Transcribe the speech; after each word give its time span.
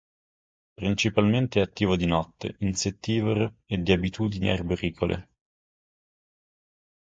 Principalmente 0.77 1.59
è 1.59 1.61
attivo 1.63 1.95
di 1.95 2.07
notte; 2.07 2.55
insettivoro 2.61 3.57
e 3.67 3.77
di 3.83 3.91
abitudini 3.91 4.49
arboricole. 4.49 5.29